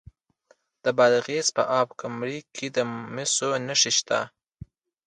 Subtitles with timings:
[0.83, 2.77] د بادغیس په اب کمري کې د
[3.15, 4.19] مسو نښې شته.